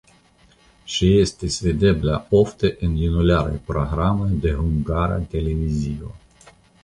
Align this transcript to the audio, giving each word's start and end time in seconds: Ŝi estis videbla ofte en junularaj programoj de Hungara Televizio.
Ŝi 0.93 1.09
estis 1.23 1.57
videbla 1.65 2.15
ofte 2.39 2.71
en 2.87 2.95
junularaj 3.03 3.53
programoj 3.69 4.31
de 4.47 4.57
Hungara 4.61 5.19
Televizio. 5.35 6.11